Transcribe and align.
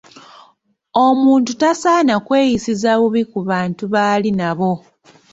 Omuntu 1.05 1.51
tasaana 1.61 2.15
kweyisiza 2.27 2.91
bubi 2.99 3.21
ku 3.31 3.39
bantu 3.49 3.83
baali 3.93 4.29
nabo. 4.39 4.71